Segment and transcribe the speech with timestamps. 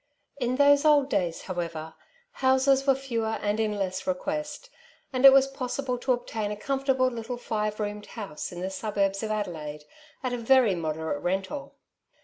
[0.39, 1.93] In those old days, however,
[2.31, 4.71] houses were fewer and in less request,
[5.13, 8.71] and it was possible to obtain a com fortable little five roomed house in the
[8.71, 9.83] suburbs of Adelaide
[10.23, 11.75] at a very moderate rental.